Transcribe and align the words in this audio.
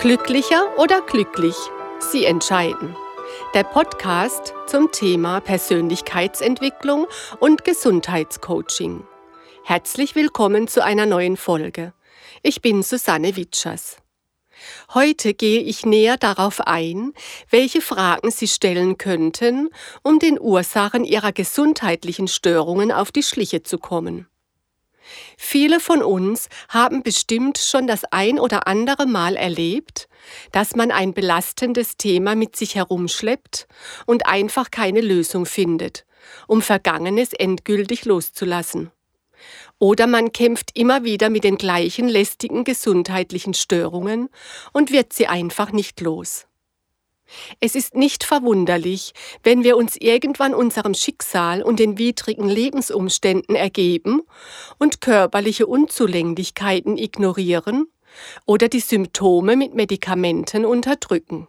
Glücklicher 0.00 0.78
oder 0.78 1.02
glücklich? 1.02 1.54
Sie 1.98 2.24
entscheiden. 2.24 2.96
Der 3.52 3.64
Podcast 3.64 4.54
zum 4.66 4.90
Thema 4.92 5.40
Persönlichkeitsentwicklung 5.40 7.06
und 7.38 7.66
Gesundheitscoaching. 7.66 9.04
Herzlich 9.62 10.14
willkommen 10.14 10.68
zu 10.68 10.82
einer 10.82 11.04
neuen 11.04 11.36
Folge. 11.36 11.92
Ich 12.42 12.62
bin 12.62 12.82
Susanne 12.82 13.36
Witschers. 13.36 13.98
Heute 14.94 15.34
gehe 15.34 15.60
ich 15.60 15.84
näher 15.84 16.16
darauf 16.16 16.62
ein, 16.62 17.12
welche 17.50 17.82
Fragen 17.82 18.30
Sie 18.30 18.48
stellen 18.48 18.96
könnten, 18.96 19.68
um 20.02 20.18
den 20.18 20.40
Ursachen 20.40 21.04
Ihrer 21.04 21.32
gesundheitlichen 21.32 22.26
Störungen 22.26 22.90
auf 22.90 23.12
die 23.12 23.22
Schliche 23.22 23.64
zu 23.64 23.76
kommen. 23.76 24.30
Viele 25.36 25.80
von 25.80 26.02
uns 26.02 26.48
haben 26.68 27.02
bestimmt 27.02 27.58
schon 27.58 27.86
das 27.86 28.04
ein 28.10 28.38
oder 28.38 28.66
andere 28.66 29.06
Mal 29.06 29.36
erlebt, 29.36 30.08
dass 30.52 30.76
man 30.76 30.90
ein 30.90 31.14
belastendes 31.14 31.96
Thema 31.96 32.34
mit 32.34 32.56
sich 32.56 32.74
herumschleppt 32.74 33.66
und 34.06 34.26
einfach 34.26 34.70
keine 34.70 35.00
Lösung 35.00 35.46
findet, 35.46 36.04
um 36.46 36.62
Vergangenes 36.62 37.32
endgültig 37.32 38.04
loszulassen. 38.04 38.90
Oder 39.78 40.06
man 40.06 40.32
kämpft 40.32 40.78
immer 40.78 41.04
wieder 41.04 41.30
mit 41.30 41.44
den 41.44 41.56
gleichen 41.56 42.06
lästigen 42.08 42.64
gesundheitlichen 42.64 43.54
Störungen 43.54 44.28
und 44.72 44.92
wird 44.92 45.14
sie 45.14 45.26
einfach 45.26 45.72
nicht 45.72 46.00
los. 46.00 46.46
Es 47.60 47.74
ist 47.74 47.94
nicht 47.94 48.24
verwunderlich, 48.24 49.12
wenn 49.42 49.64
wir 49.64 49.76
uns 49.76 49.96
irgendwann 49.96 50.54
unserem 50.54 50.94
Schicksal 50.94 51.62
und 51.62 51.78
den 51.78 51.98
widrigen 51.98 52.48
Lebensumständen 52.48 53.54
ergeben 53.54 54.22
und 54.78 55.00
körperliche 55.00 55.66
Unzulänglichkeiten 55.66 56.98
ignorieren 56.98 57.86
oder 58.46 58.68
die 58.68 58.80
Symptome 58.80 59.56
mit 59.56 59.74
Medikamenten 59.74 60.64
unterdrücken. 60.64 61.46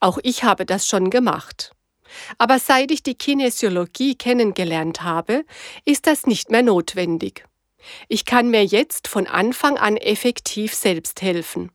Auch 0.00 0.18
ich 0.22 0.44
habe 0.44 0.66
das 0.66 0.86
schon 0.86 1.10
gemacht. 1.10 1.72
Aber 2.38 2.58
seit 2.58 2.90
ich 2.90 3.02
die 3.02 3.14
Kinesiologie 3.14 4.16
kennengelernt 4.16 5.02
habe, 5.02 5.44
ist 5.84 6.06
das 6.06 6.26
nicht 6.26 6.50
mehr 6.50 6.62
notwendig. 6.62 7.44
Ich 8.08 8.24
kann 8.24 8.50
mir 8.50 8.64
jetzt 8.64 9.08
von 9.08 9.26
Anfang 9.26 9.78
an 9.78 9.96
effektiv 9.96 10.74
selbst 10.74 11.22
helfen. 11.22 11.70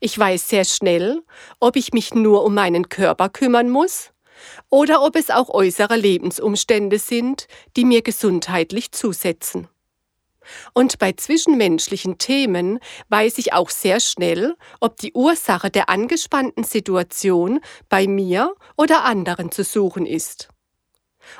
Ich 0.00 0.18
weiß 0.18 0.48
sehr 0.48 0.64
schnell, 0.64 1.22
ob 1.60 1.76
ich 1.76 1.92
mich 1.92 2.14
nur 2.14 2.44
um 2.44 2.54
meinen 2.54 2.88
Körper 2.88 3.28
kümmern 3.28 3.70
muss 3.70 4.10
oder 4.70 5.02
ob 5.02 5.16
es 5.16 5.30
auch 5.30 5.48
äußere 5.48 5.96
Lebensumstände 5.96 6.98
sind, 6.98 7.46
die 7.76 7.84
mir 7.84 8.02
gesundheitlich 8.02 8.92
zusetzen. 8.92 9.68
Und 10.74 10.98
bei 10.98 11.12
zwischenmenschlichen 11.12 12.18
Themen 12.18 12.78
weiß 13.08 13.38
ich 13.38 13.52
auch 13.52 13.70
sehr 13.70 14.00
schnell, 14.00 14.54
ob 14.80 14.96
die 14.96 15.12
Ursache 15.12 15.70
der 15.70 15.88
angespannten 15.88 16.64
Situation 16.64 17.60
bei 17.88 18.06
mir 18.06 18.54
oder 18.76 19.04
anderen 19.04 19.50
zu 19.50 19.64
suchen 19.64 20.06
ist. 20.06 20.48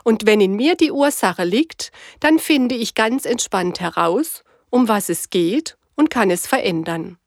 Und 0.03 0.27
wenn 0.27 0.41
in 0.41 0.55
mir 0.55 0.75
die 0.75 0.91
Ursache 0.91 1.45
liegt, 1.45 1.93
dann 2.19 2.41
finde 2.41 2.75
ich 2.75 2.95
ganz 2.95 3.25
entspannt 3.25 3.81
heraus, 3.81 4.43
um 4.71 4.89
was 4.89 5.09
es 5.09 5.31
geht 5.31 5.77
und 5.95 6.11
kann 6.11 6.31
es 6.31 6.47
verändern. 6.47 7.19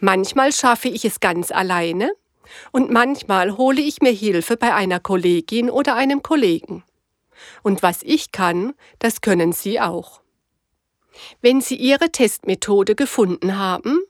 Manchmal 0.00 0.52
schaffe 0.52 0.88
ich 0.88 1.04
es 1.04 1.20
ganz 1.20 1.50
alleine 1.50 2.12
und 2.72 2.90
manchmal 2.90 3.56
hole 3.56 3.80
ich 3.80 4.00
mir 4.00 4.12
Hilfe 4.12 4.56
bei 4.56 4.74
einer 4.74 5.00
Kollegin 5.00 5.70
oder 5.70 5.96
einem 5.96 6.22
Kollegen. 6.22 6.84
Und 7.62 7.82
was 7.82 8.02
ich 8.02 8.32
kann, 8.32 8.74
das 8.98 9.20
können 9.20 9.52
Sie 9.52 9.80
auch. 9.80 10.20
Wenn 11.40 11.60
Sie 11.60 11.76
Ihre 11.76 12.10
Testmethode 12.10 12.94
gefunden 12.94 13.58
haben, 13.58 14.00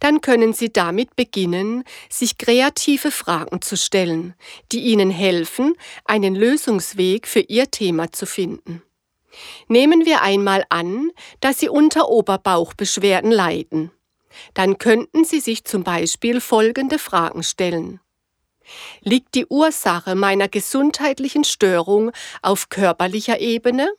dann 0.00 0.20
können 0.20 0.52
Sie 0.52 0.72
damit 0.72 1.16
beginnen, 1.16 1.84
sich 2.10 2.36
kreative 2.36 3.10
Fragen 3.10 3.62
zu 3.62 3.76
stellen, 3.76 4.34
die 4.72 4.80
Ihnen 4.80 5.10
helfen, 5.10 5.74
einen 6.04 6.34
Lösungsweg 6.34 7.26
für 7.26 7.40
Ihr 7.40 7.70
Thema 7.70 8.12
zu 8.12 8.26
finden. 8.26 8.82
Nehmen 9.68 10.04
wir 10.04 10.22
einmal 10.22 10.64
an, 10.68 11.10
dass 11.40 11.60
Sie 11.60 11.68
unter 11.68 12.08
Oberbauchbeschwerden 12.08 13.30
leiden 13.30 13.92
dann 14.54 14.78
könnten 14.78 15.24
Sie 15.24 15.40
sich 15.40 15.64
zum 15.64 15.84
Beispiel 15.84 16.40
folgende 16.40 16.98
Fragen 16.98 17.42
stellen. 17.42 18.00
Liegt 19.00 19.34
die 19.34 19.46
Ursache 19.46 20.14
meiner 20.14 20.48
gesundheitlichen 20.48 21.44
Störung 21.44 22.12
auf 22.42 22.68
körperlicher 22.68 23.40
Ebene? 23.40 23.90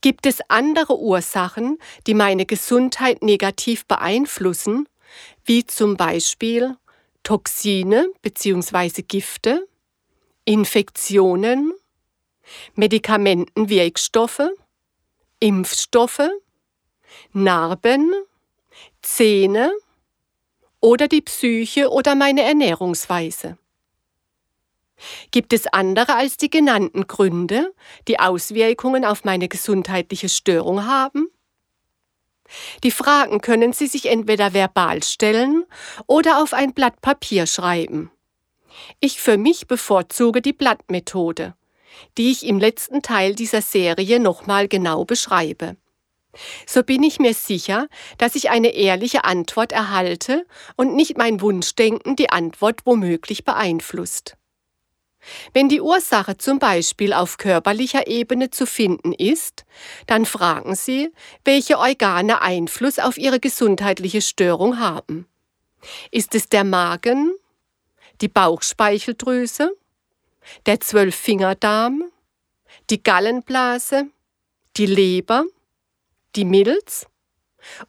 Gibt 0.00 0.26
es 0.26 0.38
andere 0.48 0.98
Ursachen, 0.98 1.78
die 2.06 2.14
meine 2.14 2.44
Gesundheit 2.44 3.22
negativ 3.22 3.86
beeinflussen, 3.86 4.88
wie 5.44 5.64
zum 5.64 5.96
Beispiel 5.96 6.76
Toxine 7.22 8.08
bzw. 8.20 9.02
Gifte, 9.02 9.66
Infektionen, 10.44 11.72
Medikamentenwirkstoffe, 12.74 14.50
Impfstoffe, 15.40 16.28
Narben, 17.32 18.12
Zähne 19.04 19.70
oder 20.80 21.08
die 21.08 21.20
Psyche 21.20 21.90
oder 21.90 22.14
meine 22.14 22.42
Ernährungsweise? 22.42 23.58
Gibt 25.30 25.52
es 25.52 25.66
andere 25.66 26.14
als 26.14 26.38
die 26.38 26.48
genannten 26.48 27.06
Gründe, 27.06 27.74
die 28.08 28.18
Auswirkungen 28.18 29.04
auf 29.04 29.24
meine 29.24 29.48
gesundheitliche 29.48 30.28
Störung 30.30 30.86
haben? 30.86 31.28
Die 32.82 32.90
Fragen 32.90 33.40
können 33.40 33.72
Sie 33.72 33.88
sich 33.88 34.06
entweder 34.06 34.54
verbal 34.54 35.02
stellen 35.02 35.64
oder 36.06 36.42
auf 36.42 36.54
ein 36.54 36.72
Blatt 36.72 37.00
Papier 37.02 37.46
schreiben. 37.46 38.10
Ich 39.00 39.20
für 39.20 39.36
mich 39.36 39.66
bevorzuge 39.66 40.40
die 40.40 40.52
Blattmethode, 40.52 41.54
die 42.16 42.30
ich 42.30 42.46
im 42.46 42.58
letzten 42.58 43.02
Teil 43.02 43.34
dieser 43.34 43.60
Serie 43.60 44.18
nochmal 44.18 44.66
genau 44.68 45.04
beschreibe. 45.04 45.76
So 46.66 46.82
bin 46.82 47.02
ich 47.02 47.18
mir 47.18 47.34
sicher, 47.34 47.88
dass 48.18 48.34
ich 48.34 48.50
eine 48.50 48.68
ehrliche 48.68 49.24
Antwort 49.24 49.72
erhalte 49.72 50.46
und 50.76 50.94
nicht 50.94 51.16
mein 51.16 51.40
Wunschdenken 51.40 52.16
die 52.16 52.30
Antwort 52.30 52.80
womöglich 52.84 53.44
beeinflusst. 53.44 54.36
Wenn 55.52 55.68
die 55.68 55.80
Ursache 55.80 56.36
zum 56.36 56.58
Beispiel 56.58 57.12
auf 57.12 57.38
körperlicher 57.38 58.06
Ebene 58.06 58.50
zu 58.50 58.66
finden 58.66 59.12
ist, 59.12 59.64
dann 60.06 60.26
fragen 60.26 60.74
Sie, 60.74 61.10
welche 61.44 61.78
Organe 61.78 62.42
Einfluss 62.42 62.98
auf 62.98 63.16
Ihre 63.16 63.40
gesundheitliche 63.40 64.20
Störung 64.20 64.78
haben. 64.78 65.26
Ist 66.10 66.34
es 66.34 66.48
der 66.48 66.64
Magen, 66.64 67.32
die 68.20 68.28
Bauchspeicheldrüse, 68.28 69.74
der 70.66 70.80
Zwölffingerdarm, 70.80 72.04
die 72.90 73.02
Gallenblase, 73.02 74.08
die 74.76 74.86
Leber, 74.86 75.44
die 76.36 76.44
Milz? 76.44 77.06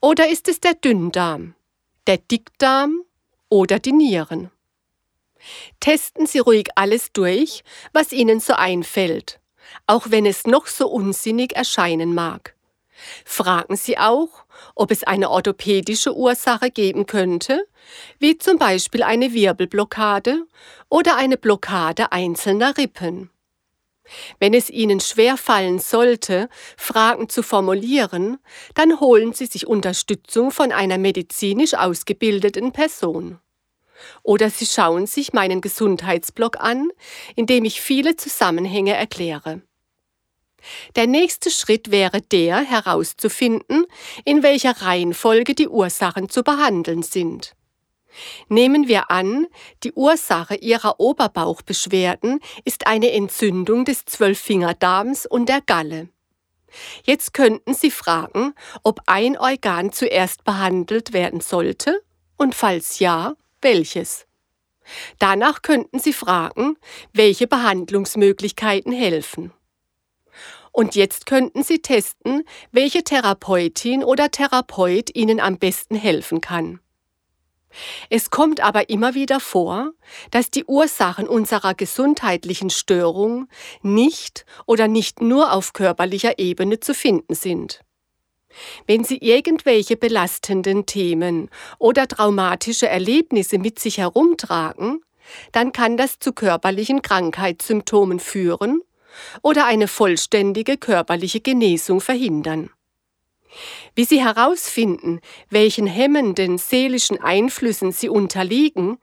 Oder 0.02 0.30
ist 0.30 0.48
es 0.48 0.60
der 0.60 0.74
Dünndarm, 0.74 1.56
der 2.08 2.18
Dickdarm 2.18 3.02
oder 3.50 3.80
die 3.80 3.92
Nieren? 3.92 4.52
Testen 5.80 6.26
Sie 6.26 6.40
ruhig 6.40 6.70
alles 6.76 7.12
durch, 7.12 7.64
was 7.94 8.12
Ihnen 8.12 8.40
so 8.40 8.54
einfällt, 8.54 9.40
auch 9.86 10.08
wenn 10.10 10.26
es 10.26 10.48
noch 10.48 10.68
so 10.68 10.88
unsinnig 10.88 11.56
erscheinen 11.56 12.14
mag. 12.14 12.56
Fragen 13.26 13.76
Sie 13.76 13.98
auch, 13.98 14.46
ob 14.74 14.90
es 14.90 15.04
eine 15.04 15.30
orthopädische 15.30 16.16
Ursache 16.16 16.72
geben 16.72 17.06
könnte, 17.06 17.68
wie 18.20 18.38
zum 18.38 18.58
Beispiel 18.58 19.04
eine 19.04 19.34
Wirbelblockade 19.34 20.46
oder 20.90 21.18
eine 21.18 21.38
Blockade 21.38 22.12
einzelner 22.12 22.78
Rippen. 22.78 23.30
Wenn 24.40 24.54
es 24.54 24.70
Ihnen 24.70 25.00
schwer 25.00 25.38
fallen 25.38 25.80
sollte, 25.80 26.50
Fragen 26.78 27.30
zu 27.30 27.44
formulieren, 27.44 28.38
dann 28.74 29.00
holen 29.00 29.34
Sie 29.34 29.46
sich 29.46 29.68
Unterstützung 29.68 30.52
von 30.52 30.72
einer 30.72 30.98
medizinisch 30.98 31.74
ausgebildeten 31.74 32.72
Person. 32.72 33.40
Oder 34.24 34.50
Sie 34.50 34.66
schauen 34.66 35.08
sich 35.08 35.34
meinen 35.34 35.62
Gesundheitsblog 35.62 36.60
an, 36.60 36.90
in 37.36 37.46
dem 37.46 37.66
ich 37.66 37.82
viele 37.82 38.16
Zusammenhänge 38.16 38.94
erkläre. 38.94 39.62
Der 40.96 41.08
nächste 41.08 41.52
Schritt 41.52 41.92
wäre 41.92 42.22
der, 42.22 42.58
herauszufinden, 42.58 43.86
in 44.24 44.44
welcher 44.44 44.82
Reihenfolge 44.82 45.54
die 45.54 45.68
Ursachen 45.68 46.30
zu 46.30 46.44
behandeln 46.44 47.04
sind. 47.04 47.56
Nehmen 48.48 48.88
wir 48.88 49.12
an, 49.12 49.48
die 49.84 49.94
Ursache 49.94 50.56
Ihrer 50.56 51.00
Oberbauchbeschwerden 51.00 52.40
ist 52.64 52.88
eine 52.88 53.12
Entzündung 53.12 53.86
des 53.86 54.06
Zwölffingerdarms 54.06 55.26
und 55.26 55.50
der 55.50 55.62
Galle. 55.62 56.10
Jetzt 57.04 57.34
könnten 57.34 57.74
Sie 57.74 57.92
fragen, 57.92 58.54
ob 58.84 59.02
ein 59.06 59.38
Organ 59.38 59.92
zuerst 59.92 60.44
behandelt 60.44 61.14
werden 61.14 61.40
sollte 61.40 62.02
und 62.38 62.56
falls 62.56 63.00
ja, 63.00 63.36
welches. 63.62 64.28
Danach 65.20 65.62
könnten 65.62 66.00
Sie 66.00 66.14
fragen, 66.14 66.78
welche 67.14 67.48
Behandlungsmöglichkeiten 67.48 68.92
helfen. 68.92 69.52
Und 70.72 70.96
jetzt 70.96 71.26
könnten 71.26 71.64
Sie 71.64 71.82
testen, 71.82 72.44
welche 72.72 73.04
Therapeutin 73.04 74.04
oder 74.04 74.30
Therapeut 74.30 75.16
Ihnen 75.16 75.40
am 75.40 75.58
besten 75.58 75.96
helfen 75.96 76.42
kann. 76.42 76.82
Es 78.10 78.30
kommt 78.30 78.62
aber 78.62 78.90
immer 78.90 79.14
wieder 79.14 79.40
vor, 79.40 79.92
dass 80.32 80.52
die 80.52 80.66
Ursachen 80.66 81.28
unserer 81.28 81.74
gesundheitlichen 81.74 82.70
Störung 82.70 83.48
nicht 83.82 84.46
oder 84.66 84.88
nicht 84.88 85.22
nur 85.22 85.52
auf 85.52 85.74
körperlicher 85.74 86.40
Ebene 86.40 86.80
zu 86.80 86.94
finden 86.94 87.36
sind. 87.36 87.82
Wenn 88.88 89.04
Sie 89.04 89.18
irgendwelche 89.18 89.98
belastenden 89.98 90.86
Themen 90.86 91.50
oder 91.78 92.08
traumatische 92.08 92.88
Erlebnisse 92.88 93.58
mit 93.58 93.80
sich 93.80 93.98
herumtragen, 93.98 95.02
dann 95.52 95.72
kann 95.72 95.98
das 95.98 96.20
zu 96.20 96.34
körperlichen 96.34 97.02
Krankheitssymptomen 97.02 98.20
führen 98.20 98.82
oder 99.42 99.66
eine 99.66 99.88
vollständige 99.88 100.78
körperliche 100.78 101.42
Genesung 101.42 102.02
verhindern. 102.02 102.70
Wie 103.96 104.06
Sie 104.06 104.24
herausfinden, 104.24 105.22
welchen 105.50 105.88
hemmenden 105.88 106.58
seelischen 106.58 107.22
Einflüssen 107.22 107.92
Sie 107.92 108.10
unterliegen, 108.10 108.98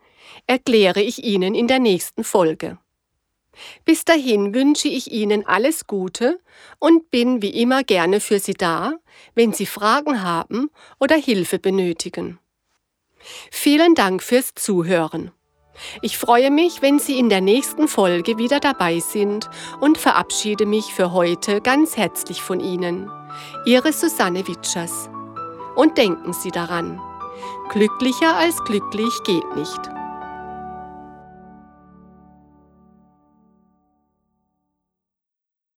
erkläre 0.47 1.01
ich 1.01 1.25
Ihnen 1.25 1.55
in 1.55 1.69
der 1.69 1.79
nächsten 1.79 2.25
Folge. 2.25 2.79
Bis 3.85 4.05
dahin 4.05 4.55
wünsche 4.55 4.89
ich 4.89 5.13
Ihnen 5.13 5.47
alles 5.47 5.87
Gute 5.87 6.41
und 6.79 7.11
bin 7.11 7.43
wie 7.43 7.51
immer 7.51 7.85
gerne 7.85 8.21
für 8.21 8.39
Sie 8.39 8.55
da, 8.55 8.95
wenn 9.35 9.53
Sie 9.53 9.67
Fragen 9.67 10.23
haben 10.23 10.71
oder 10.99 11.17
Hilfe 11.17 11.59
benötigen. 11.59 12.39
Vielen 13.51 13.95
Dank 13.95 14.23
fürs 14.23 14.55
Zuhören. 14.55 15.33
Ich 16.03 16.19
freue 16.19 16.51
mich, 16.51 16.83
wenn 16.83 16.99
Sie 16.99 17.19
in 17.19 17.29
der 17.29 17.41
nächsten 17.41 17.89
Folge 17.89 18.39
wieder 18.39 18.61
dabei 18.61 19.01
sind 19.01 19.49
und 19.81 19.99
verabschiede 19.99 20.67
mich 20.67 20.87
für 20.95 21.13
heute 21.13 21.61
ganz 21.61 21.97
herzlich 21.97 22.43
von 22.43 22.61
Ihnen. 22.61 23.11
Ihre 23.65 23.93
Susanne 23.93 24.47
Witschers. 24.47 25.09
Und 25.75 25.97
denken 25.99 26.33
Sie 26.33 26.51
daran, 26.51 27.01
glücklicher 27.71 28.37
als 28.37 28.63
glücklich 28.65 29.13
geht 29.25 29.57
nicht. 29.57 29.81